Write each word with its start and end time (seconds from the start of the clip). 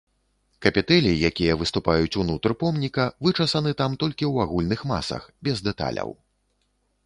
Капітэлі, 0.65 1.11
якія 1.29 1.57
выступаюць 1.59 2.19
ўнутр 2.23 2.55
помніка, 2.63 3.03
вычасаны 3.27 3.77
там 3.85 3.91
толькі 4.05 4.23
ў 4.33 4.47
агульных 4.47 4.79
масах, 4.93 5.31
без 5.49 5.57
дэталяў. 5.69 6.09